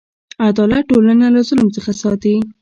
[0.47, 2.35] عدالت ټولنه له ظلم څخه ساتي.